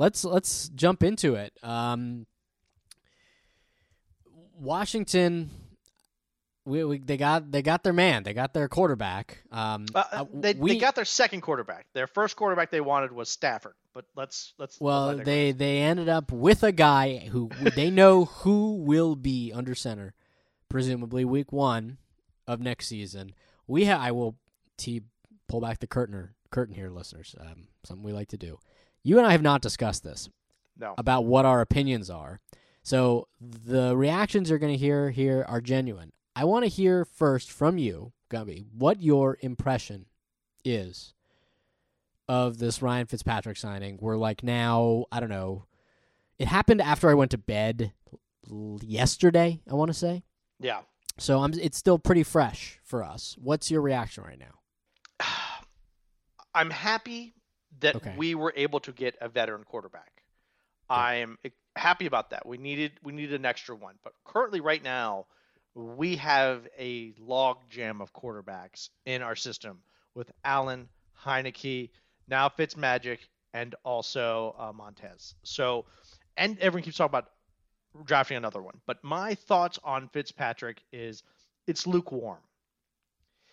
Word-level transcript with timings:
let's 0.00 0.24
let's 0.24 0.70
jump 0.70 1.02
into 1.02 1.34
it. 1.34 1.52
Um, 1.62 2.26
Washington, 4.58 5.50
we, 6.64 6.84
we 6.84 6.98
they 6.98 7.18
got 7.18 7.52
they 7.52 7.60
got 7.60 7.82
their 7.82 7.92
man, 7.92 8.22
they 8.22 8.32
got 8.32 8.54
their 8.54 8.68
quarterback. 8.68 9.42
Um, 9.52 9.86
Uh, 9.94 10.04
uh, 10.10 10.24
they, 10.32 10.54
we, 10.54 10.72
they 10.72 10.78
got 10.78 10.94
their 10.94 11.04
second 11.04 11.42
quarterback. 11.42 11.86
Their 11.92 12.06
first 12.06 12.34
quarterback 12.34 12.70
they 12.70 12.80
wanted 12.80 13.12
was 13.12 13.28
Stafford, 13.28 13.74
but 13.94 14.06
let's 14.16 14.54
let's. 14.58 14.80
well, 14.80 15.08
let 15.08 15.18
that 15.18 15.24
go. 15.24 15.30
they 15.30 15.52
they 15.52 15.78
ended 15.78 16.08
up 16.08 16.32
with 16.32 16.62
a 16.62 16.72
guy 16.72 17.28
who 17.30 17.50
they 17.76 17.90
know 17.90 18.24
who 18.24 18.76
will 18.82 19.16
be 19.16 19.52
under 19.54 19.74
center, 19.74 20.14
presumably 20.70 21.24
week 21.26 21.52
one 21.52 21.98
of 22.46 22.60
next 22.60 22.86
season. 22.88 23.34
We 23.66 23.84
ha- 23.84 24.00
I 24.00 24.12
will 24.12 24.36
t 24.78 25.02
pull 25.46 25.60
back 25.60 25.78
the 25.78 25.86
curtain 25.86 26.30
curtain 26.50 26.74
here, 26.74 26.88
listeners. 26.88 27.34
Um, 27.38 27.68
something 27.84 28.04
we 28.04 28.12
like 28.12 28.28
to 28.28 28.38
do. 28.38 28.58
You 29.02 29.18
and 29.18 29.26
I 29.26 29.32
have 29.32 29.42
not 29.42 29.62
discussed 29.62 30.04
this. 30.04 30.28
no. 30.78 30.94
about 30.98 31.24
what 31.24 31.44
our 31.44 31.60
opinions 31.60 32.10
are. 32.10 32.40
So 32.82 33.28
the 33.40 33.96
reactions 33.96 34.48
you're 34.50 34.58
going 34.58 34.72
to 34.72 34.78
hear 34.78 35.10
here 35.10 35.44
are 35.48 35.60
genuine. 35.60 36.12
I 36.34 36.44
want 36.44 36.64
to 36.64 36.70
hear 36.70 37.04
first 37.04 37.50
from 37.50 37.76
you, 37.78 38.12
Gumby, 38.30 38.64
what 38.72 39.02
your 39.02 39.36
impression 39.40 40.06
is 40.64 41.14
of 42.28 42.58
this 42.58 42.80
Ryan 42.80 43.06
Fitzpatrick 43.06 43.56
signing. 43.56 43.98
We're 44.00 44.16
like 44.16 44.42
now, 44.42 45.06
I 45.12 45.20
don't 45.20 45.28
know. 45.28 45.66
It 46.38 46.48
happened 46.48 46.80
after 46.80 47.10
I 47.10 47.14
went 47.14 47.32
to 47.32 47.38
bed 47.38 47.92
yesterday, 48.48 49.60
I 49.70 49.74
want 49.74 49.90
to 49.90 49.98
say. 49.98 50.22
Yeah. 50.58 50.80
So 51.18 51.40
I'm 51.40 51.52
it's 51.54 51.76
still 51.76 51.98
pretty 51.98 52.22
fresh 52.22 52.78
for 52.82 53.02
us. 53.02 53.36
What's 53.38 53.70
your 53.70 53.82
reaction 53.82 54.24
right 54.24 54.38
now? 54.38 55.26
I'm 56.54 56.70
happy 56.70 57.34
that 57.80 57.96
Okay. 57.96 58.14
we 58.16 58.34
were 58.34 58.52
able 58.56 58.80
to 58.80 58.92
get 58.92 59.16
a 59.20 59.28
veteran 59.28 59.64
quarterback. 59.64 60.22
I'm 60.88 61.38
e- 61.44 61.50
happy 61.76 62.06
about 62.06 62.30
that. 62.30 62.46
We 62.46 62.58
needed 62.58 62.92
we 63.02 63.12
needed 63.12 63.34
an 63.34 63.46
extra 63.46 63.74
one, 63.74 63.94
but 64.02 64.12
currently 64.24 64.60
right 64.60 64.82
now 64.82 65.26
we 65.74 66.16
have 66.16 66.66
a 66.78 67.14
log 67.18 67.58
jam 67.68 68.00
of 68.00 68.12
quarterbacks 68.12 68.88
in 69.06 69.22
our 69.22 69.36
system 69.36 69.82
with 70.14 70.30
Allen, 70.44 70.88
Heinicke, 71.24 71.90
now 72.28 72.48
Fitzmagic, 72.48 73.18
and 73.54 73.74
also 73.84 74.54
uh, 74.58 74.72
Montez. 74.72 75.34
So, 75.44 75.86
and 76.36 76.58
everyone 76.58 76.82
keeps 76.84 76.96
talking 76.96 77.10
about 77.10 77.30
drafting 78.04 78.36
another 78.36 78.62
one, 78.62 78.80
but 78.86 79.02
my 79.02 79.34
thoughts 79.34 79.78
on 79.84 80.08
Fitzpatrick 80.08 80.82
is 80.92 81.22
it's 81.66 81.86
lukewarm. 81.86 82.40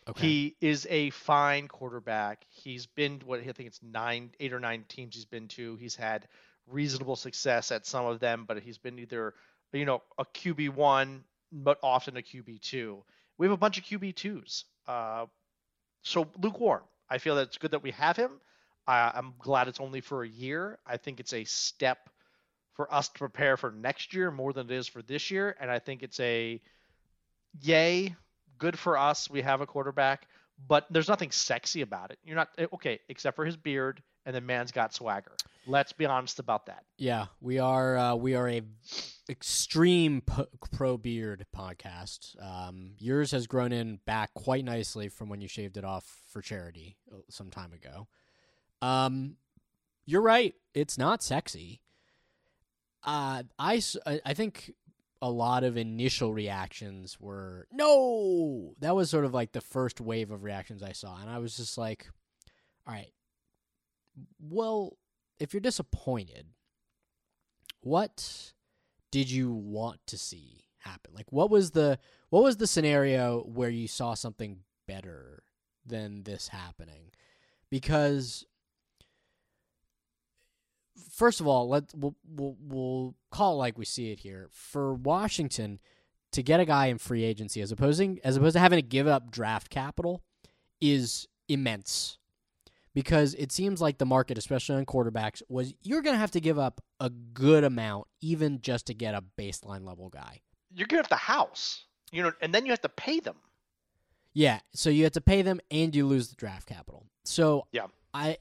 Okay. 0.09 0.27
He 0.27 0.55
is 0.61 0.87
a 0.89 1.09
fine 1.09 1.67
quarterback. 1.67 2.45
He's 2.49 2.85
been 2.85 3.21
what 3.25 3.41
I 3.41 3.43
think 3.43 3.67
it's 3.67 3.81
nine, 3.83 4.31
eight 4.39 4.53
or 4.53 4.59
nine 4.59 4.85
teams 4.87 5.15
he's 5.15 5.25
been 5.25 5.47
to. 5.49 5.75
He's 5.75 5.95
had 5.95 6.27
reasonable 6.65 7.15
success 7.15 7.71
at 7.71 7.85
some 7.85 8.05
of 8.05 8.19
them, 8.19 8.45
but 8.47 8.59
he's 8.59 8.77
been 8.77 8.99
either 8.99 9.33
you 9.73 9.85
know 9.85 10.01
a 10.17 10.25
QB 10.25 10.69
one, 10.69 11.23
but 11.51 11.77
often 11.83 12.15
a 12.15 12.21
QB 12.21 12.61
two. 12.61 13.03
We 13.37 13.45
have 13.45 13.53
a 13.53 13.57
bunch 13.57 13.77
of 13.77 13.83
QB 13.83 14.15
twos. 14.15 14.65
Uh, 14.87 15.25
so 16.03 16.27
lukewarm. 16.41 16.83
I 17.09 17.17
feel 17.17 17.35
that 17.35 17.47
it's 17.47 17.57
good 17.57 17.71
that 17.71 17.83
we 17.83 17.91
have 17.91 18.15
him. 18.15 18.31
Uh, 18.87 19.11
I'm 19.13 19.33
glad 19.39 19.67
it's 19.67 19.81
only 19.81 20.01
for 20.01 20.23
a 20.23 20.27
year. 20.27 20.79
I 20.85 20.97
think 20.97 21.19
it's 21.19 21.33
a 21.33 21.43
step 21.43 22.09
for 22.73 22.93
us 22.93 23.09
to 23.09 23.19
prepare 23.19 23.57
for 23.57 23.71
next 23.71 24.13
year 24.13 24.31
more 24.31 24.53
than 24.53 24.71
it 24.71 24.75
is 24.75 24.87
for 24.87 25.01
this 25.01 25.31
year, 25.31 25.55
and 25.59 25.69
I 25.69 25.79
think 25.79 26.03
it's 26.03 26.19
a 26.19 26.61
yay 27.61 28.15
good 28.57 28.77
for 28.77 28.97
us. 28.97 29.29
We 29.29 29.41
have 29.41 29.61
a 29.61 29.65
quarterback, 29.65 30.27
but 30.67 30.85
there's 30.89 31.07
nothing 31.07 31.31
sexy 31.31 31.81
about 31.81 32.11
it. 32.11 32.19
You're 32.23 32.35
not 32.35 32.49
eh, 32.57 32.65
okay, 32.73 32.99
except 33.09 33.35
for 33.35 33.45
his 33.45 33.57
beard, 33.57 34.01
and 34.25 34.35
the 34.35 34.41
man's 34.41 34.71
got 34.71 34.93
swagger. 34.93 35.31
Let's 35.65 35.91
be 35.91 36.05
honest 36.05 36.39
about 36.39 36.67
that. 36.67 36.83
Yeah, 36.97 37.25
we 37.41 37.59
are. 37.59 37.97
Uh, 37.97 38.15
we 38.15 38.35
are 38.35 38.47
a 38.49 38.61
extreme 39.29 40.21
pro 40.71 40.97
beard 40.97 41.45
podcast. 41.55 42.41
Um, 42.41 42.91
yours 42.99 43.31
has 43.31 43.47
grown 43.47 43.71
in 43.71 43.99
back 44.05 44.33
quite 44.33 44.63
nicely 44.63 45.09
from 45.09 45.29
when 45.29 45.41
you 45.41 45.47
shaved 45.47 45.77
it 45.77 45.83
off 45.83 46.05
for 46.29 46.41
charity 46.41 46.97
uh, 47.11 47.17
some 47.29 47.49
time 47.49 47.73
ago. 47.73 48.07
Um, 48.81 49.35
you're 50.05 50.21
right. 50.21 50.55
It's 50.73 50.97
not 50.97 51.21
sexy. 51.21 51.81
Uh, 53.03 53.43
I 53.59 53.81
I 54.25 54.33
think 54.33 54.73
a 55.21 55.29
lot 55.29 55.63
of 55.63 55.77
initial 55.77 56.33
reactions 56.33 57.19
were 57.19 57.67
no. 57.71 58.73
That 58.79 58.95
was 58.95 59.09
sort 59.09 59.25
of 59.25 59.33
like 59.33 59.51
the 59.51 59.61
first 59.61 59.99
wave 59.99 60.31
of 60.31 60.43
reactions 60.43 60.83
I 60.83 60.91
saw, 60.91 61.17
and 61.19 61.29
I 61.29 61.39
was 61.39 61.57
just 61.57 61.77
like, 61.77 62.07
all 62.85 62.93
right. 62.93 63.11
Well, 64.39 64.97
if 65.39 65.53
you're 65.53 65.61
disappointed, 65.61 66.47
what 67.81 68.53
did 69.11 69.29
you 69.29 69.51
want 69.51 69.99
to 70.07 70.17
see 70.17 70.65
happen? 70.79 71.13
Like 71.13 71.31
what 71.31 71.49
was 71.49 71.71
the 71.71 71.99
what 72.29 72.43
was 72.43 72.57
the 72.57 72.67
scenario 72.67 73.41
where 73.41 73.69
you 73.69 73.87
saw 73.87 74.13
something 74.13 74.59
better 74.87 75.43
than 75.85 76.23
this 76.23 76.49
happening? 76.49 77.11
Because 77.69 78.45
first 81.11 81.39
of 81.39 81.47
all, 81.47 81.69
let 81.69 81.93
we'll, 81.95 82.15
we'll 82.27 82.57
we'll 82.59 83.15
call 83.31 83.53
it 83.53 83.57
like 83.57 83.77
we 83.77 83.85
see 83.85 84.11
it 84.11 84.19
here. 84.19 84.49
For 84.51 84.93
Washington 84.93 85.79
to 86.31 86.43
get 86.43 86.59
a 86.59 86.65
guy 86.65 86.87
in 86.87 86.97
free 86.97 87.23
agency 87.23 87.61
as 87.61 87.71
opposing 87.71 88.19
as 88.23 88.37
opposed 88.37 88.53
to 88.53 88.59
having 88.59 88.77
to 88.77 88.87
give 88.87 89.07
up 89.07 89.31
draft 89.31 89.69
capital 89.69 90.21
is 90.81 91.27
immense 91.47 92.17
because 92.93 93.33
it 93.35 93.51
seems 93.51 93.79
like 93.79 93.97
the 93.97 94.05
market, 94.05 94.37
especially 94.37 94.75
on 94.75 94.85
quarterbacks, 94.85 95.41
was 95.47 95.73
you're 95.83 96.01
going 96.01 96.15
to 96.15 96.19
have 96.19 96.31
to 96.31 96.41
give 96.41 96.59
up 96.59 96.81
a 96.99 97.09
good 97.09 97.63
amount 97.63 98.07
even 98.21 98.59
just 98.61 98.87
to 98.87 98.93
get 98.93 99.13
a 99.13 99.23
baseline 99.37 99.85
level 99.85 100.09
guy. 100.09 100.41
You're 100.73 100.87
gonna 100.87 101.03
have 101.03 101.09
the 101.09 101.15
house, 101.15 101.85
you 102.11 102.21
know, 102.21 102.33
and 102.41 102.53
then 102.53 102.65
you 102.65 102.71
have 102.71 102.81
to 102.81 102.89
pay 102.89 103.19
them. 103.19 103.37
Yeah, 104.33 104.59
so 104.73 104.89
you 104.89 105.03
have 105.05 105.13
to 105.13 105.21
pay 105.21 105.41
them 105.41 105.59
and 105.71 105.95
you 105.95 106.05
lose 106.05 106.29
the 106.29 106.35
draft 106.35 106.67
capital. 106.67 107.05
So 107.23 107.67
Yeah. 107.71 107.87
I 108.13 108.37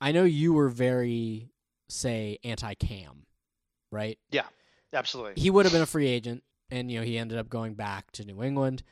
I 0.00 0.12
know 0.12 0.24
you 0.24 0.52
were 0.52 0.68
very 0.68 1.48
say 1.88 2.38
anti 2.44 2.74
Cam, 2.74 3.26
right? 3.90 4.18
Yeah, 4.30 4.46
absolutely. 4.92 5.40
He 5.40 5.50
would 5.50 5.64
have 5.66 5.72
been 5.72 5.82
a 5.82 5.86
free 5.86 6.08
agent 6.08 6.42
and 6.70 6.90
you 6.90 6.98
know 6.98 7.04
he 7.04 7.18
ended 7.18 7.38
up 7.38 7.48
going 7.48 7.74
back 7.74 8.10
to 8.12 8.24
New 8.24 8.42
England. 8.42 8.82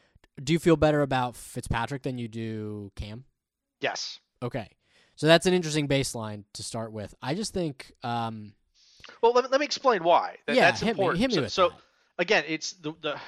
Do 0.43 0.53
you 0.53 0.59
feel 0.59 0.77
better 0.77 1.03
about 1.03 1.37
Fitzpatrick 1.37 2.03
than 2.03 2.19
you 2.19 2.29
do 2.29 2.93
Cam? 2.97 3.25
Yes. 3.81 4.21
Okay. 4.43 4.69
So 5.15 5.27
that's 5.27 5.47
an 5.47 5.55
interesting 5.55 5.89
baseline 5.89 6.45
to 6.55 6.62
start 6.62 6.93
with. 6.93 7.15
I 7.23 7.35
just 7.35 7.55
think 7.55 7.93
um 8.03 8.53
Well, 9.23 9.33
let 9.33 9.45
me, 9.45 9.51
let 9.51 9.61
me 9.61 9.67
explain 9.67 10.05
why. 10.05 10.37
That, 10.47 10.56
yeah, 10.56 10.71
that's 10.71 10.81
hit 10.81 10.91
important. 10.91 11.19
me, 11.19 11.21
hit 11.23 11.29
me 11.31 11.35
so, 11.35 11.41
with 11.43 11.53
so 11.53 11.69
that. 11.71 11.79
again, 12.19 12.45
it's 12.47 12.73
the, 12.73 12.93
the 13.01 13.19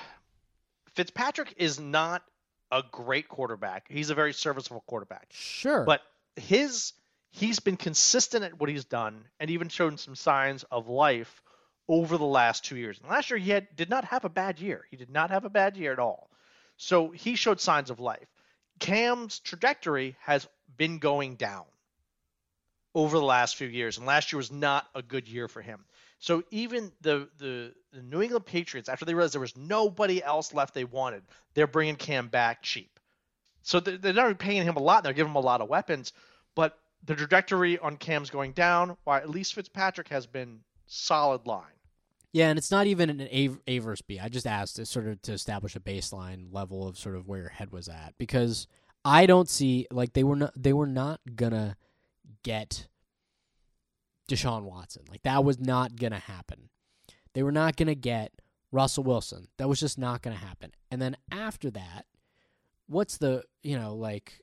Fitzpatrick 0.94 1.54
is 1.56 1.80
not 1.80 2.22
a 2.70 2.82
great 2.90 3.28
quarterback. 3.28 3.86
He's 3.88 4.10
a 4.10 4.14
very 4.14 4.32
serviceable 4.34 4.84
quarterback. 4.86 5.28
Sure. 5.30 5.84
But 5.84 6.02
his 6.36 6.92
he's 7.30 7.60
been 7.60 7.76
consistent 7.76 8.44
at 8.44 8.58
what 8.58 8.70
he's 8.70 8.84
done 8.84 9.24
and 9.38 9.50
even 9.50 9.68
shown 9.68 9.98
some 9.98 10.14
signs 10.14 10.64
of 10.64 10.88
life 10.88 11.42
over 11.88 12.18
the 12.18 12.26
last 12.26 12.64
two 12.64 12.76
years. 12.76 12.98
And 12.98 13.10
last 13.10 13.30
year 13.30 13.38
he 13.38 13.50
had 13.50 13.68
did 13.76 13.90
not 13.90 14.04
have 14.04 14.24
a 14.24 14.30
bad 14.30 14.60
year. 14.60 14.84
He 14.90 14.96
did 14.96 15.10
not 15.10 15.30
have 15.30 15.44
a 15.44 15.50
bad 15.50 15.76
year 15.76 15.92
at 15.92 15.98
all. 15.98 16.30
So 16.76 17.10
he 17.10 17.34
showed 17.34 17.60
signs 17.60 17.90
of 17.90 18.00
life. 18.00 18.28
Cam's 18.78 19.40
trajectory 19.40 20.16
has 20.20 20.46
been 20.76 20.98
going 20.98 21.34
down 21.34 21.64
over 22.94 23.18
the 23.18 23.24
last 23.24 23.56
few 23.56 23.66
years, 23.66 23.98
and 23.98 24.06
last 24.06 24.32
year 24.32 24.38
was 24.38 24.52
not 24.52 24.86
a 24.94 25.02
good 25.02 25.28
year 25.28 25.48
for 25.48 25.62
him. 25.62 25.84
So 26.20 26.42
even 26.50 26.92
the 27.00 27.28
the, 27.38 27.72
the 27.92 28.02
New 28.02 28.22
England 28.22 28.46
Patriots, 28.46 28.88
after 28.88 29.04
they 29.04 29.14
realized 29.14 29.34
there 29.34 29.40
was 29.40 29.56
nobody 29.56 30.22
else 30.22 30.54
left 30.54 30.74
they 30.74 30.84
wanted, 30.84 31.22
they're 31.54 31.66
bringing 31.66 31.96
Cam 31.96 32.28
back 32.28 32.62
cheap. 32.62 32.98
So 33.62 33.80
they're 33.80 33.98
they're 33.98 34.12
not 34.12 34.38
paying 34.38 34.62
him 34.62 34.76
a 34.76 34.82
lot. 34.82 35.04
They're 35.04 35.12
giving 35.12 35.30
him 35.30 35.36
a 35.36 35.40
lot 35.40 35.60
of 35.60 35.68
weapons, 35.68 36.12
but 36.54 36.78
the 37.04 37.14
trajectory 37.14 37.78
on 37.78 37.96
Cam's 37.96 38.30
going 38.30 38.52
down. 38.52 38.96
While 39.04 39.18
at 39.18 39.30
least 39.30 39.54
Fitzpatrick 39.54 40.08
has 40.08 40.26
been 40.26 40.60
solid 40.86 41.46
line. 41.46 41.64
Yeah, 42.32 42.50
and 42.50 42.58
it's 42.58 42.70
not 42.70 42.86
even 42.86 43.08
an 43.08 43.28
A, 43.66 43.78
versus 43.78 44.02
B. 44.02 44.20
I 44.20 44.28
just 44.28 44.46
asked 44.46 44.76
to 44.76 44.84
sort 44.84 45.06
of 45.06 45.22
to 45.22 45.32
establish 45.32 45.74
a 45.76 45.80
baseline 45.80 46.52
level 46.52 46.86
of 46.86 46.98
sort 46.98 47.16
of 47.16 47.26
where 47.26 47.40
your 47.40 47.48
head 47.48 47.72
was 47.72 47.88
at 47.88 48.14
because 48.18 48.66
I 49.04 49.26
don't 49.26 49.48
see 49.48 49.86
like 49.90 50.12
they 50.12 50.24
were 50.24 50.36
not 50.36 50.52
they 50.54 50.72
were 50.72 50.86
not 50.86 51.20
gonna 51.34 51.76
get 52.42 52.86
Deshaun 54.28 54.64
Watson. 54.64 55.04
Like 55.10 55.22
that 55.22 55.42
was 55.42 55.58
not 55.58 55.96
gonna 55.96 56.18
happen. 56.18 56.68
They 57.32 57.42
were 57.42 57.52
not 57.52 57.76
gonna 57.76 57.94
get 57.94 58.32
Russell 58.70 59.04
Wilson. 59.04 59.48
That 59.56 59.68
was 59.68 59.80
just 59.80 59.98
not 59.98 60.20
gonna 60.20 60.36
happen. 60.36 60.72
And 60.90 61.00
then 61.00 61.16
after 61.32 61.70
that, 61.70 62.04
what's 62.86 63.16
the 63.16 63.44
you 63.62 63.78
know 63.78 63.94
like 63.94 64.42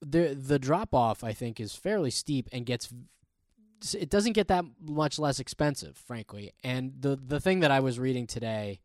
the 0.00 0.34
the 0.34 0.58
drop 0.58 0.94
off 0.94 1.22
I 1.22 1.32
think 1.32 1.60
is 1.60 1.74
fairly 1.74 2.10
steep 2.10 2.48
and 2.52 2.64
gets 2.64 2.92
it 3.94 4.10
doesn't 4.10 4.34
get 4.34 4.48
that 4.48 4.64
much 4.80 5.18
less 5.18 5.40
expensive, 5.40 5.96
frankly. 5.96 6.52
And 6.62 6.92
the 7.00 7.16
the 7.16 7.40
thing 7.40 7.60
that 7.60 7.70
I 7.70 7.80
was 7.80 7.98
reading 7.98 8.26
today, 8.26 8.80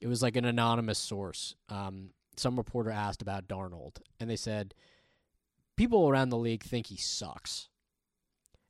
it 0.00 0.06
was 0.06 0.22
like 0.22 0.36
an 0.36 0.44
anonymous 0.44 0.98
source. 0.98 1.54
Um, 1.68 2.10
some 2.36 2.56
reporter 2.56 2.90
asked 2.90 3.22
about 3.22 3.48
Darnold, 3.48 3.96
and 4.20 4.28
they 4.28 4.36
said 4.36 4.74
people 5.76 6.08
around 6.08 6.28
the 6.28 6.36
league 6.36 6.62
think 6.62 6.88
he 6.88 6.96
sucks, 6.96 7.68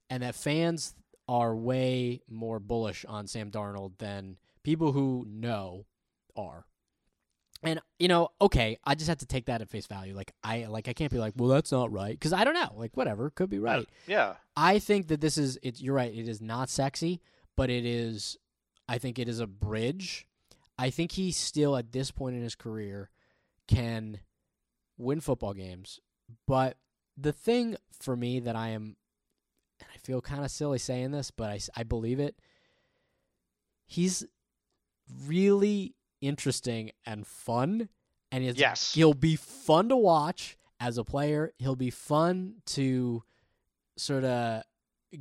and 0.09 0.23
that 0.23 0.35
fans 0.35 0.95
are 1.29 1.57
way 1.57 2.23
more 2.29 2.61
bullish 2.61 3.05
on 3.09 3.27
Sam 3.27 3.51
Darnold 3.51 3.99
than 3.99 4.37
people 4.63 4.93
who 4.93 5.27
know 5.29 5.87
are. 6.37 6.67
And 7.63 7.81
you 7.99 8.09
know, 8.09 8.29
okay, 8.41 8.79
I 8.85 8.95
just 8.95 9.09
have 9.09 9.19
to 9.19 9.27
take 9.27 9.47
that 9.47 9.63
at 9.63 9.69
face 9.69 9.87
value. 9.87 10.15
Like 10.15 10.33
I 10.45 10.67
like 10.67 10.89
I 10.89 10.93
can't 10.93 11.11
be 11.11 11.19
like, 11.19 11.35
well, 11.37 11.49
that's 11.49 11.73
not 11.73 11.93
right 11.93 12.13
because 12.13 12.33
I 12.33 12.45
don't 12.45 12.55
know. 12.55 12.73
Like 12.77 12.97
whatever, 12.97 13.31
could 13.31 13.51
be 13.51 13.59
right. 13.59 13.81
Uh, 13.81 13.85
yeah. 14.07 14.35
I 14.57 14.79
think 14.79 15.09
that 15.09 15.21
this 15.21 15.39
is 15.39 15.59
it's 15.63 15.81
you're 15.81 15.95
right, 15.95 16.15
it 16.15 16.29
is 16.29 16.41
not 16.41 16.69
sexy, 16.69 17.21
but 17.57 17.71
it 17.71 17.85
is 17.85 18.37
I 18.89 18.99
think 18.99 19.19
it 19.19 19.29
is 19.29 19.41
a 19.41 19.47
bridge. 19.47 20.27
I 20.79 20.91
think 20.91 21.13
he 21.13 21.33
still 21.33 21.77
at 21.77 21.93
this 21.93 22.11
point 22.11 22.37
in 22.37 22.43
his 22.43 22.55
career 22.55 23.11
can 23.67 24.21
win 24.99 25.21
football 25.21 25.55
games. 25.55 26.01
But 26.47 26.77
the 27.17 27.33
thing 27.33 27.77
for 27.99 28.17
me 28.17 28.41
that 28.41 28.57
I 28.57 28.69
am 28.69 28.97
and 29.81 29.89
I 29.95 29.99
feel 29.99 30.21
kind 30.21 30.45
of 30.45 30.51
silly 30.51 30.79
saying 30.79 31.11
this, 31.11 31.31
but 31.31 31.51
I, 31.51 31.61
I 31.77 31.83
believe 31.83 32.21
it. 32.21 32.37
He's 33.87 34.25
really 35.27 35.95
interesting 36.27 36.91
and 37.05 37.27
fun 37.27 37.89
and 38.33 38.45
it's, 38.45 38.59
Yes. 38.59 38.93
he'll 38.95 39.15
be 39.15 39.37
fun 39.37 39.89
to 39.89 39.97
watch 39.97 40.57
as 40.81 40.99
a 40.99 41.05
player. 41.05 41.53
He'll 41.59 41.77
be 41.77 41.91
fun 41.91 42.57
to 42.67 43.23
sort 43.97 44.25
of 44.25 44.63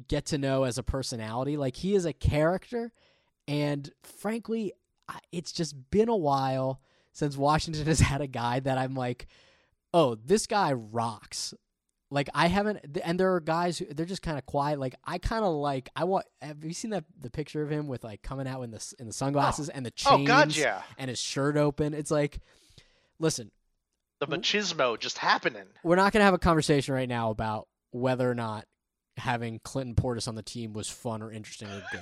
get 0.07 0.25
to 0.27 0.37
know 0.37 0.63
as 0.63 0.77
a 0.77 0.83
personality. 0.83 1.55
Like 1.55 1.75
he 1.77 1.95
is 1.95 2.05
a 2.05 2.13
character, 2.13 2.91
and 3.47 3.89
frankly, 4.03 4.73
it's 5.31 5.51
just 5.51 5.75
been 5.91 6.09
a 6.09 6.15
while 6.15 6.81
since 7.13 7.37
Washington 7.37 7.85
has 7.87 7.99
had 7.99 8.21
a 8.21 8.27
guy 8.27 8.59
that 8.59 8.77
I'm 8.77 8.95
like, 8.95 9.27
oh, 9.93 10.15
this 10.15 10.47
guy 10.47 10.73
rocks. 10.73 11.53
Like 12.11 12.29
I 12.35 12.47
haven't, 12.47 12.99
and 13.03 13.19
there 13.19 13.33
are 13.33 13.39
guys 13.39 13.77
who 13.79 13.85
they're 13.85 14.05
just 14.05 14.21
kind 14.21 14.37
of 14.37 14.45
quiet. 14.45 14.79
Like 14.79 14.93
I 15.03 15.17
kind 15.17 15.43
of 15.43 15.53
like 15.55 15.89
I 15.95 16.03
want. 16.03 16.25
Have 16.41 16.63
you 16.63 16.73
seen 16.73 16.91
that 16.91 17.03
the 17.19 17.31
picture 17.31 17.63
of 17.63 17.69
him 17.71 17.87
with 17.87 18.03
like 18.03 18.21
coming 18.21 18.47
out 18.47 18.61
in 18.61 18.71
the 18.71 18.93
in 18.99 19.07
the 19.07 19.13
sunglasses 19.13 19.69
and 19.69 19.85
the 19.85 19.91
chains 19.91 20.21
Oh 20.21 20.25
God, 20.25 20.55
yeah. 20.55 20.83
and 20.97 21.09
his 21.09 21.19
shirt 21.19 21.57
open? 21.57 21.93
It's 21.95 22.11
like, 22.11 22.39
listen, 23.19 23.49
The 24.19 24.27
machismo 24.27 24.99
just 24.99 25.17
happening. 25.17 25.65
we're 25.83 25.95
not 25.95 26.13
going 26.13 26.21
to 26.21 26.25
have 26.25 26.33
a 26.35 26.39
conversation 26.39 26.93
right 26.93 27.09
now 27.09 27.31
about 27.31 27.67
whether 27.91 28.29
or 28.29 28.35
not 28.35 28.65
having 29.17 29.59
Clinton 29.63 29.95
Portis 29.95 30.27
on 30.27 30.35
the 30.35 30.43
team 30.43 30.73
was 30.73 30.87
fun 30.89 31.21
or 31.23 31.31
interesting 31.31 31.69
or 31.69 31.81
good. 31.91 32.01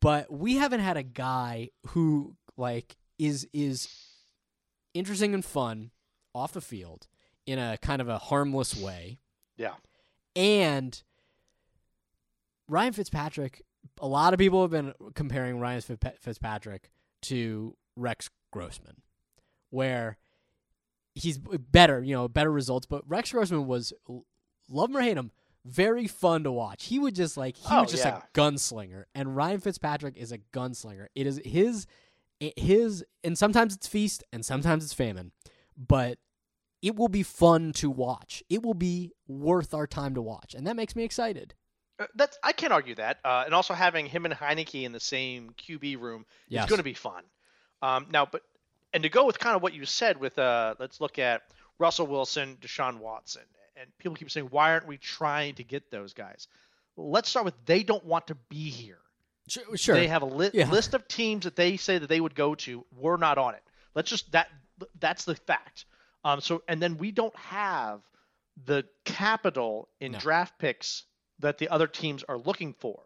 But 0.00 0.32
we 0.32 0.56
haven't 0.58 0.80
had 0.80 0.96
a 0.96 1.02
guy 1.02 1.70
who 1.88 2.36
like 2.56 2.96
is 3.18 3.48
is 3.52 3.88
interesting 4.94 5.34
and 5.34 5.44
fun 5.44 5.90
off 6.34 6.52
the 6.52 6.60
field 6.60 7.08
in 7.48 7.58
a 7.58 7.78
kind 7.78 8.02
of 8.02 8.08
a 8.10 8.18
harmless 8.18 8.76
way. 8.76 9.18
Yeah. 9.56 9.72
And 10.36 11.02
Ryan 12.68 12.92
Fitzpatrick, 12.92 13.62
a 13.98 14.06
lot 14.06 14.34
of 14.34 14.38
people 14.38 14.60
have 14.60 14.70
been 14.70 14.92
comparing 15.14 15.58
Ryan 15.58 15.80
Fitzpatrick 15.80 16.90
to 17.22 17.74
Rex 17.96 18.28
Grossman, 18.52 19.00
where 19.70 20.18
he's 21.14 21.38
better, 21.38 22.02
you 22.02 22.14
know, 22.14 22.28
better 22.28 22.52
results. 22.52 22.84
But 22.84 23.08
Rex 23.08 23.32
Grossman 23.32 23.66
was, 23.66 23.94
love 24.68 24.90
him 24.90 24.98
or 24.98 25.00
hate 25.00 25.16
him, 25.16 25.30
very 25.64 26.06
fun 26.06 26.44
to 26.44 26.52
watch. 26.52 26.84
He 26.84 26.98
would 26.98 27.14
just 27.14 27.38
like, 27.38 27.56
he 27.56 27.66
Oh, 27.70 27.80
was 27.82 27.90
just 27.90 28.04
yeah. 28.04 28.18
a 28.18 28.38
gunslinger. 28.38 29.04
And 29.14 29.34
Ryan 29.34 29.60
Fitzpatrick 29.60 30.18
is 30.18 30.32
a 30.32 30.38
gunslinger. 30.52 31.06
It 31.14 31.26
is 31.26 31.40
his, 31.46 31.86
his, 32.56 33.04
and 33.24 33.38
sometimes 33.38 33.74
it's 33.74 33.86
feast 33.88 34.22
and 34.34 34.44
sometimes 34.44 34.84
it's 34.84 34.92
famine. 34.92 35.32
But 35.78 36.18
it 36.82 36.96
will 36.96 37.08
be 37.08 37.22
fun 37.22 37.72
to 37.74 37.90
watch. 37.90 38.42
It 38.48 38.62
will 38.62 38.74
be 38.74 39.12
worth 39.26 39.74
our 39.74 39.86
time 39.86 40.14
to 40.14 40.22
watch, 40.22 40.54
and 40.54 40.66
that 40.66 40.76
makes 40.76 40.94
me 40.96 41.04
excited. 41.04 41.54
Uh, 41.98 42.06
That's 42.14 42.38
I 42.42 42.52
can't 42.52 42.72
argue 42.72 42.94
that. 42.96 43.18
Uh, 43.24 43.42
and 43.44 43.54
also 43.54 43.74
having 43.74 44.06
him 44.06 44.24
and 44.24 44.32
Heinicke 44.34 44.84
in 44.84 44.92
the 44.92 45.00
same 45.00 45.50
QB 45.58 46.00
room 46.00 46.24
Yes. 46.48 46.64
is 46.64 46.70
going 46.70 46.78
to 46.78 46.84
be 46.84 46.94
fun. 46.94 47.24
Um, 47.82 48.06
now, 48.10 48.26
but 48.26 48.42
and 48.92 49.02
to 49.02 49.08
go 49.08 49.26
with 49.26 49.38
kind 49.38 49.56
of 49.56 49.62
what 49.62 49.74
you 49.74 49.84
said 49.84 50.18
with 50.18 50.38
uh, 50.38 50.74
let's 50.78 51.00
look 51.00 51.18
at 51.18 51.42
Russell 51.78 52.06
Wilson, 52.06 52.56
Deshaun 52.60 52.98
Watson, 52.98 53.42
and 53.76 53.88
people 53.98 54.14
keep 54.16 54.30
saying 54.30 54.46
why 54.50 54.70
aren't 54.72 54.86
we 54.86 54.96
trying 54.96 55.54
to 55.56 55.64
get 55.64 55.90
those 55.90 56.12
guys? 56.14 56.46
Well, 56.96 57.10
let's 57.10 57.28
start 57.28 57.44
with 57.44 57.54
they 57.66 57.82
don't 57.82 58.04
want 58.04 58.28
to 58.28 58.34
be 58.48 58.70
here. 58.70 58.98
Sure, 59.48 59.76
sure. 59.76 59.94
They 59.96 60.08
have 60.08 60.22
a 60.22 60.26
li- 60.26 60.50
Yeah. 60.52 60.70
list 60.70 60.94
of 60.94 61.08
teams 61.08 61.44
that 61.44 61.56
they 61.56 61.76
say 61.78 61.98
that 61.98 62.06
they 62.08 62.20
would 62.20 62.34
go 62.34 62.54
to. 62.56 62.84
We're 62.96 63.16
not 63.16 63.38
on 63.38 63.54
it. 63.54 63.62
Let's 63.94 64.10
just 64.10 64.30
that 64.32 64.48
that's 65.00 65.24
the 65.24 65.34
fact. 65.34 65.84
Um, 66.24 66.40
so 66.40 66.62
and 66.68 66.80
then 66.82 66.96
we 66.96 67.12
don't 67.12 67.34
have 67.36 68.00
the 68.64 68.84
capital 69.04 69.88
in 70.00 70.12
No. 70.12 70.18
draft 70.18 70.58
picks 70.58 71.04
that 71.38 71.58
the 71.58 71.68
other 71.68 71.86
teams 71.86 72.24
are 72.24 72.38
looking 72.38 72.74
for. 72.74 73.02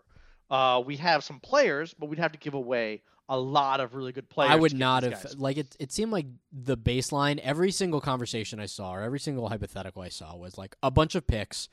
Uh, 0.50 0.82
we 0.84 0.96
have 0.96 1.24
some 1.24 1.40
players, 1.40 1.94
but 1.94 2.06
we'd 2.08 2.18
have 2.18 2.32
to 2.32 2.38
give 2.38 2.54
away 2.54 3.02
a 3.28 3.38
lot 3.38 3.80
of 3.80 3.94
really 3.94 4.12
good 4.12 4.28
players. 4.28 4.50
I 4.52 4.56
would 4.56 4.74
not 4.74 5.02
have 5.02 5.12
guys. 5.22 5.36
like 5.38 5.56
it. 5.56 5.76
It 5.78 5.92
seemed 5.92 6.12
like 6.12 6.26
the 6.52 6.76
baseline. 6.76 7.38
Every 7.38 7.70
single 7.70 8.00
conversation 8.00 8.60
I 8.60 8.66
saw, 8.66 8.92
or 8.94 9.00
every 9.02 9.20
single 9.20 9.48
hypothetical 9.48 10.02
I 10.02 10.08
saw, 10.08 10.36
was 10.36 10.58
like 10.58 10.76
a 10.82 10.90
bunch 10.90 11.14
of 11.14 11.26
picks 11.26 11.68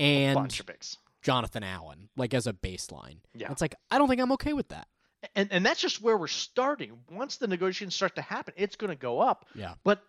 and 0.00 0.34
bunch 0.34 0.60
of 0.60 0.66
picks. 0.66 0.96
Jonathan 1.22 1.62
Allen, 1.62 2.08
like 2.16 2.34
as 2.34 2.46
a 2.46 2.52
baseline. 2.52 3.18
Yeah. 3.34 3.50
it's 3.52 3.60
like 3.60 3.74
I 3.90 3.98
don't 3.98 4.08
think 4.08 4.20
I'm 4.20 4.32
okay 4.32 4.52
with 4.52 4.68
that. 4.68 4.88
And 5.34 5.48
and 5.52 5.64
that's 5.64 5.80
just 5.80 6.02
where 6.02 6.16
we're 6.16 6.26
starting. 6.26 6.98
Once 7.10 7.36
the 7.36 7.46
negotiations 7.46 7.94
start 7.94 8.14
to 8.16 8.22
happen, 8.22 8.54
it's 8.56 8.76
going 8.76 8.90
to 8.90 8.96
go 8.96 9.20
up. 9.20 9.46
Yeah, 9.54 9.74
But 9.84 10.02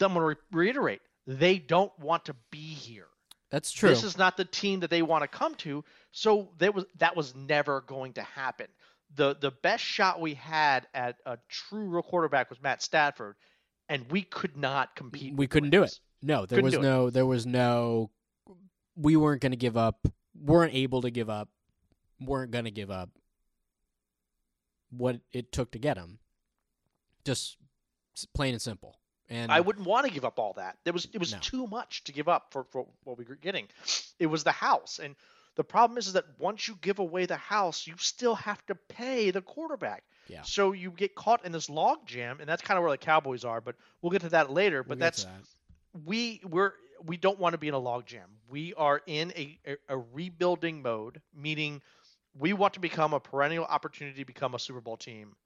I'm 0.00 0.14
going 0.14 0.20
to 0.20 0.20
re- 0.26 0.64
reiterate: 0.66 1.00
they 1.26 1.58
don't 1.58 1.92
want 1.98 2.26
to 2.26 2.36
be 2.50 2.58
here. 2.74 3.06
that's 3.50 3.70
true. 3.72 3.88
This 3.88 4.04
is 4.04 4.18
not 4.18 4.36
the 4.36 4.44
team 4.44 4.80
that 4.80 4.90
they 4.90 5.02
want 5.02 5.22
to 5.22 5.28
come 5.28 5.54
to. 5.56 5.84
So 6.12 6.50
there 6.58 6.72
was 6.72 6.84
that 6.98 7.16
was 7.16 7.34
never 7.34 7.80
going 7.82 8.14
to 8.14 8.22
happen. 8.22 8.66
The 9.14 9.36
the 9.40 9.50
best 9.50 9.84
shot 9.84 10.20
we 10.20 10.34
had 10.34 10.86
at 10.94 11.16
a 11.24 11.38
true 11.48 11.86
real 11.88 12.02
quarterback 12.02 12.50
was 12.50 12.60
Matt 12.60 12.82
Stafford, 12.82 13.36
and 13.88 14.10
we 14.10 14.22
could 14.22 14.56
not 14.56 14.96
compete. 14.96 15.34
we 15.34 15.46
couldn't 15.46 15.70
do 15.70 15.82
it. 15.82 15.98
No, 16.22 16.46
there 16.46 16.56
Couldn't 16.56 16.64
was 16.64 16.74
do 16.74 16.80
it. 16.80 16.82
no. 16.82 17.10
There 17.10 17.26
was 17.26 17.46
no. 17.46 18.10
We 18.96 19.16
weren't 19.16 19.42
going 19.42 19.52
to 19.52 19.56
give 19.56 19.76
up. 19.76 20.06
weren't 20.34 20.74
able 20.74 21.02
to 21.02 21.10
give 21.10 21.28
up. 21.28 21.48
weren't 22.20 22.50
going 22.50 22.64
to 22.64 22.70
give 22.70 22.90
up 22.90 23.10
what 24.90 25.20
it 25.32 25.52
took 25.52 25.72
to 25.72 25.78
get 25.78 25.96
him. 25.96 26.18
Just 27.24 27.56
plain 28.34 28.54
and 28.54 28.62
simple. 28.62 28.98
And 29.30 29.50
I 29.50 29.60
wouldn't 29.60 29.86
want 29.86 30.06
to 30.06 30.12
give 30.12 30.24
up 30.24 30.38
all 30.38 30.52
that. 30.54 30.76
It 30.84 30.92
was 30.92 31.06
it 31.12 31.18
was 31.18 31.32
No. 31.32 31.38
too 31.40 31.66
much 31.66 32.04
to 32.04 32.12
give 32.12 32.28
up 32.28 32.48
for, 32.50 32.64
for 32.64 32.86
what 33.04 33.16
we 33.18 33.24
were 33.24 33.36
getting. 33.36 33.68
It 34.18 34.26
was 34.26 34.44
the 34.44 34.52
house, 34.52 35.00
and 35.02 35.16
the 35.56 35.64
problem 35.64 35.98
is, 35.98 36.08
is 36.08 36.12
that 36.14 36.24
once 36.38 36.66
you 36.68 36.76
give 36.80 36.98
away 36.98 37.26
the 37.26 37.36
house, 37.36 37.86
you 37.86 37.94
still 37.96 38.34
have 38.34 38.64
to 38.66 38.74
pay 38.74 39.30
the 39.30 39.40
quarterback. 39.40 40.02
Yeah. 40.28 40.42
So 40.42 40.72
you 40.72 40.90
get 40.90 41.14
caught 41.14 41.44
in 41.44 41.52
this 41.52 41.70
log 41.70 42.06
jam, 42.06 42.38
and 42.40 42.48
that's 42.48 42.62
kind 42.62 42.76
of 42.76 42.82
where 42.82 42.90
the 42.92 42.98
Cowboys 42.98 43.44
are. 43.44 43.60
But 43.60 43.76
we'll 44.02 44.10
get 44.10 44.22
to 44.22 44.30
that 44.30 44.50
later. 44.50 44.82
we'll 44.82 44.88
But 44.90 44.98
that's 44.98 45.24
that. 45.24 45.32
we 46.04 46.40
we're 46.44 46.72
we 47.04 47.16
don't 47.16 47.38
want 47.38 47.52
to 47.52 47.58
be 47.58 47.68
in 47.68 47.74
a 47.74 47.78
log 47.78 48.06
jam. 48.06 48.28
We 48.48 48.74
are 48.74 49.00
in 49.06 49.32
a, 49.36 49.58
a, 49.66 49.76
a 49.90 49.98
rebuilding 50.12 50.82
mode, 50.82 51.20
meaning 51.34 51.82
we 52.38 52.52
want 52.52 52.74
to 52.74 52.80
become 52.80 53.12
a 53.14 53.20
perennial 53.20 53.64
opportunity 53.64 54.18
to 54.20 54.24
become 54.24 54.54
a 54.54 54.58
Super 54.58 54.80
Bowl 54.80 54.96
team. 54.96 55.36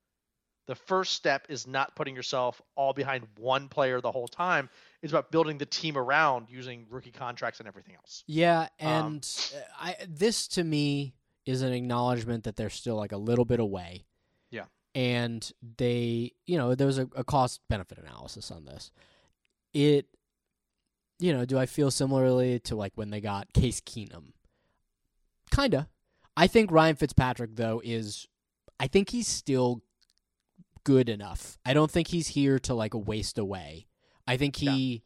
The 0.68 0.75
first 0.75 1.12
step 1.12 1.46
is 1.48 1.66
not 1.66 1.96
putting 1.96 2.14
yourself 2.14 2.60
all 2.76 2.92
behind 2.92 3.26
one 3.38 3.68
player 3.68 4.02
the 4.02 4.12
whole 4.12 4.28
time. 4.28 4.68
It's 5.02 5.12
about 5.12 5.32
building 5.32 5.56
the 5.56 5.64
team 5.64 5.96
around 5.96 6.48
using 6.50 6.87
rookie 6.90 7.10
contracts 7.10 7.58
and 7.58 7.66
everything 7.66 7.94
else. 7.94 8.22
Yeah, 8.26 8.68
Um, 8.78 9.06
and 9.06 9.52
uh, 9.56 9.60
I 9.80 9.96
this 10.06 10.46
to 10.48 10.62
me 10.62 11.14
is 11.46 11.62
an 11.62 11.72
acknowledgement 11.72 12.44
that 12.44 12.56
they're 12.56 12.68
still 12.68 12.96
like 12.96 13.12
a 13.12 13.16
little 13.16 13.46
bit 13.46 13.60
away. 13.60 14.04
Yeah. 14.50 14.64
And 14.94 15.50
they, 15.78 16.32
you 16.46 16.58
know, 16.58 16.75
there 16.75 16.87
was 16.87 16.98
a, 16.98 17.08
a 17.16 17.25
cost 17.25 17.62
benefit 17.70 17.96
analysis 17.96 18.50
on 18.50 18.66
this. 18.66 18.90
It, 19.72 20.04
you 21.18 21.32
know, 21.32 21.46
do 21.46 21.58
I 21.58 21.64
feel 21.64 21.90
similarly 21.90 22.58
to 22.60 22.76
like 22.76 22.92
when 22.96 23.08
they 23.08 23.22
got 23.22 23.54
Case 23.54 23.80
Keenum? 23.80 24.32
Kinda. 25.50 25.88
I 26.37 26.46
think 26.46 26.70
Ryan 26.70 26.96
Fitzpatrick 26.96 27.56
though 27.56 27.80
is, 27.82 28.26
I 28.78 28.87
think 28.87 29.08
he's 29.08 29.26
still 29.26 29.82
good 30.88 31.11
enough. 31.11 31.59
I 31.66 31.75
don't 31.75 31.90
think 31.90 32.09
he's 32.09 32.28
here 32.28 32.59
to 32.61 32.73
like 32.73 32.95
waste 32.95 33.37
away. 33.37 33.87
I 34.26 34.38
think 34.38 34.62
Yeah. 34.62 34.73
he 34.73 35.02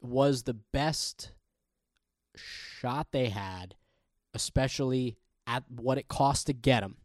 was 0.00 0.44
the 0.44 0.54
best 0.54 1.32
shot 2.36 3.08
they 3.10 3.30
had, 3.30 3.74
especially 4.32 5.16
at 5.44 5.64
what 5.68 5.98
it 5.98 6.06
cost 6.06 6.46
to 6.46 6.52
get 6.52 6.84
him, 6.84 6.98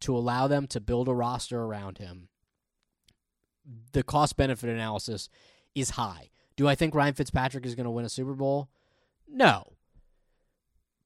to 0.00 0.16
allow 0.16 0.48
them 0.48 0.66
to 0.66 0.80
build 0.80 1.06
a 1.06 1.14
roster 1.14 1.62
around 1.62 1.98
him. 1.98 2.28
The 3.92 4.02
cost 4.02 4.36
benefit 4.36 4.68
analysis 4.68 5.28
is 5.76 5.90
high. 5.90 6.30
Do 6.56 6.66
I 6.66 6.74
think 6.74 6.92
Ryan 6.92 7.14
Fitzpatrick 7.14 7.64
is 7.64 7.76
going 7.76 7.84
to 7.84 7.90
win 7.92 8.04
a 8.04 8.08
Super 8.08 8.34
Bowl? 8.34 8.68
No. 9.28 9.74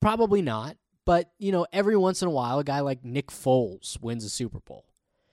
Probably 0.01 0.41
not. 0.41 0.79
But, 1.05 1.31
you 1.39 1.53
know, 1.53 1.67
every 1.75 1.97
once 1.97 2.23
in 2.23 2.29
a 2.29 2.31
while, 2.31 2.59
a 2.59 2.65
guy 2.65 2.81
like 2.81 3.05
Nick 3.05 3.27
Foles 3.29 4.01
wins 4.01 4.25
a 4.25 4.31
Super 4.31 4.61
Bowl. 4.61 4.87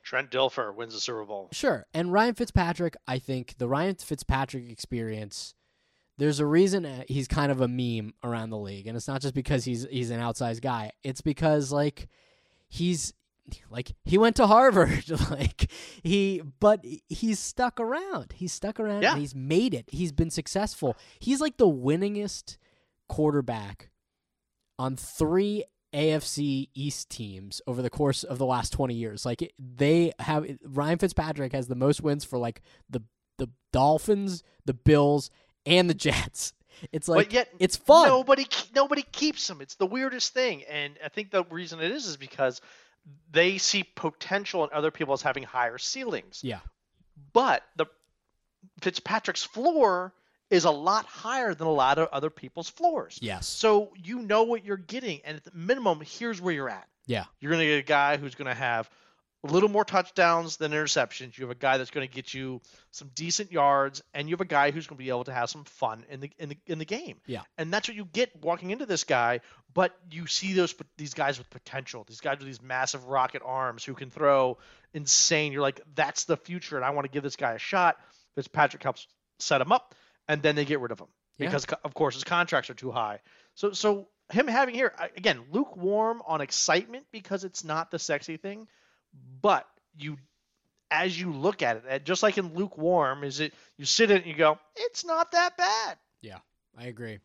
Trent 0.06 0.30
Dilfer 0.32 0.74
wins 0.74 0.94
the 0.94 1.00
Super 1.00 1.26
Bowl. 1.26 1.50
Sure. 1.52 1.86
And 1.94 2.14
Ryan 2.14 2.36
Fitzpatrick, 2.36 2.96
I 3.08 3.18
think 3.20 3.56
the 3.58 3.68
Ryan 3.68 3.96
Fitzpatrick 3.96 4.70
experience, 4.70 5.56
there's 6.18 6.40
a 6.40 6.46
reason 6.46 7.04
he's 7.10 7.28
kind 7.28 7.52
of 7.52 7.60
a 7.60 7.68
meme 7.68 8.14
around 8.24 8.52
the 8.52 8.58
league, 8.58 8.86
and 8.88 8.96
it's 8.96 9.08
not 9.08 9.20
just 9.22 9.34
because 9.34 9.66
he's 9.66 9.86
he's 9.90 10.12
an 10.12 10.20
outsized 10.22 10.62
guy. 10.62 10.92
It's 11.04 11.22
because 11.22 11.72
like 11.72 12.08
he's 12.70 13.14
like 13.70 13.94
he 14.06 14.18
went 14.18 14.36
to 14.38 14.48
Harvard, 14.48 15.10
like 15.32 15.72
he, 16.04 16.42
but 16.60 16.86
he's 17.10 17.40
stuck 17.40 17.80
around. 17.80 18.34
He's 18.36 18.54
stuck 18.54 18.80
around 18.80 19.02
Yeah. 19.02 19.12
and 19.14 19.20
he's 19.20 19.36
made 19.36 19.74
it. 19.74 19.86
He's 19.90 20.12
been 20.12 20.30
successful. 20.30 20.96
He's 21.20 21.42
like 21.42 21.58
the 21.58 21.68
winningest 21.68 22.58
quarterback 23.10 23.90
on 24.78 24.96
three 24.96 25.64
AFC 25.96 26.70
East 26.74 27.10
teams 27.10 27.62
over 27.66 27.82
the 27.82 27.90
course 27.90 28.24
of 28.24 28.38
the 28.38 28.46
last 28.46 28.74
20 28.74 28.94
years. 28.94 29.26
Like 29.26 29.54
they 29.58 30.12
have 30.20 30.46
Ryan 30.64 30.98
Fitzpatrick 30.98 31.54
has 31.54 31.68
the 31.68 31.76
most 31.76 32.02
wins 32.02 32.26
for 32.26 32.38
like 32.38 32.62
the 32.90 33.02
the 33.38 33.50
Dolphins, 33.72 34.44
the 34.66 34.74
Bills, 34.74 35.30
and 35.66 35.90
the 35.90 35.94
Jets. 35.94 36.54
It's 36.92 37.08
like 37.08 37.28
but 37.28 37.34
yet 37.34 37.48
it's 37.58 37.78
fun. 37.78 38.10
Nobody 38.10 38.46
nobody 38.76 39.02
keeps 39.02 39.48
them. 39.48 39.62
It's 39.62 39.76
the 39.76 39.86
weirdest 39.86 40.34
thing, 40.34 40.64
and 40.70 40.96
I 41.02 41.08
think 41.08 41.32
the 41.32 41.46
reason 41.46 41.80
it 41.80 41.90
is 41.90 42.06
is 42.06 42.18
because 42.18 42.60
they 43.32 43.60
see 43.60 43.84
potential 43.84 44.62
in 44.66 44.72
other 44.74 44.92
people 44.92 45.14
as 45.14 45.22
having 45.22 45.44
higher 45.44 45.78
ceilings. 45.78 46.42
Yeah. 46.44 46.60
But 47.32 47.64
the 47.78 47.86
Fitzpatrick's 48.82 49.46
floor 49.46 50.14
is 50.50 50.66
a 50.66 50.72
lot 50.72 51.06
higher 51.06 51.54
than 51.54 51.68
a 51.68 51.72
lot 51.72 51.98
of 51.98 52.10
other 52.12 52.30
people's 52.30 52.70
floors. 52.70 53.18
Yes. 53.22 53.48
So 53.48 53.92
you 53.96 54.20
know 54.20 54.44
what 54.44 54.66
you're 54.66 54.78
getting, 54.78 55.22
and 55.26 55.38
at 55.38 55.44
the 55.44 55.52
minimum, 55.54 56.02
here's 56.06 56.42
where 56.42 56.54
you're 56.54 56.70
at. 56.70 56.88
Yeah. 57.08 57.26
You're 57.40 57.52
going 57.52 57.62
to 57.62 57.68
get 57.68 57.80
a 57.80 57.84
guy 57.84 58.18
who's 58.18 58.36
going 58.36 58.48
to 58.48 58.54
have 58.54 58.90
a 59.44 59.48
little 59.48 59.70
more 59.70 59.86
touchdowns 59.86 60.58
than 60.58 60.72
interceptions. 60.72 61.38
You 61.38 61.44
have 61.44 61.52
a 61.52 61.60
guy 61.60 61.78
that's 61.78 61.92
going 61.92 62.08
to 62.08 62.14
get 62.14 62.34
you 62.34 62.62
some 62.92 63.12
decent 63.14 63.52
yards, 63.52 64.02
and 64.14 64.28
you 64.28 64.34
have 64.34 64.42
a 64.42 64.46
guy 64.46 64.72
who's 64.72 64.88
going 64.88 64.98
to 64.98 65.04
be 65.04 65.10
able 65.10 65.26
to 65.26 65.34
have 65.34 65.50
some 65.50 65.66
fun 65.66 66.04
in 66.10 66.20
the 66.20 66.32
in 66.40 66.50
the 66.50 66.58
in 66.66 66.80
the 66.80 66.86
game. 66.86 67.18
Yeah. 67.28 67.42
And 67.58 67.72
that's 67.72 67.88
what 67.88 67.96
you 67.96 68.06
get 68.06 68.32
walking 68.44 68.72
into 68.72 68.86
this 68.86 69.04
guy. 69.04 69.42
But 69.74 69.96
you 70.10 70.26
see 70.26 70.54
those 70.54 70.74
these 70.98 71.14
guys 71.14 71.38
with 71.38 71.50
potential. 71.50 72.06
These 72.08 72.22
guys 72.22 72.40
with 72.40 72.48
these 72.48 72.62
massive 72.62 73.06
rocket 73.06 73.44
arms 73.46 73.84
who 73.84 73.94
can 73.94 74.10
throw 74.10 74.58
insane. 74.94 75.52
You're 75.52 75.62
like, 75.62 75.82
that's 75.94 76.24
the 76.24 76.38
future, 76.38 76.78
and 76.78 76.86
I 76.86 76.90
want 76.92 77.06
to 77.06 77.12
give 77.12 77.24
this 77.24 77.36
guy 77.36 77.54
a 77.54 77.60
shot. 77.60 77.98
Fitzpatrick 78.36 78.82
helps 78.82 79.08
set 79.40 79.62
him 79.62 79.72
up, 79.72 79.94
and 80.28 80.42
then 80.42 80.56
they 80.56 80.66
get 80.66 80.80
rid 80.80 80.92
of 80.92 81.00
him 81.00 81.08
Yeah. 81.38 81.48
because, 81.48 81.66
of 81.84 81.94
course, 81.94 82.16
his 82.16 82.24
contracts 82.24 82.70
are 82.70 82.74
too 82.76 82.92
high. 82.92 83.20
So, 83.56 83.72
so 83.72 84.08
him 84.32 84.48
having 84.48 84.76
here 84.76 84.94
again 85.16 85.46
lukewarm 85.52 86.22
on 86.26 86.42
excitement 86.42 87.06
because 87.12 87.44
it's 87.44 87.64
not 87.64 87.92
the 87.92 88.00
sexy 88.00 88.38
thing, 88.38 88.68
but 89.42 89.68
you, 89.98 90.18
as 90.92 91.20
you 91.20 91.32
look 91.32 91.62
at 91.62 91.84
it, 91.86 92.06
just 92.06 92.24
like 92.24 92.38
in 92.38 92.54
lukewarm, 92.56 93.24
is 93.24 93.40
it 93.40 93.54
you 93.78 93.86
sit 93.86 94.12
in 94.12 94.18
it 94.18 94.20
and 94.24 94.32
you 94.32 94.36
go, 94.38 94.60
it's 94.76 95.06
not 95.06 95.32
that 95.32 95.58
bad. 95.58 95.98
Yeah, 96.22 96.40
I 96.78 96.86
agree. 96.88 97.20